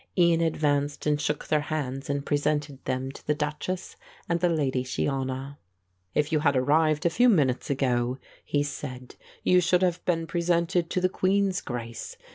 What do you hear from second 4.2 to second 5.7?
and the Lady Shiona.